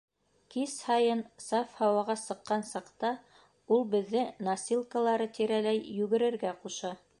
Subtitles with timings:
[0.53, 3.13] Кис һайын, саф һауаға сыҡҡан саҡта,
[3.77, 6.95] ул беҙҙе носилкалары тирәләй йүгерергә ҡуша.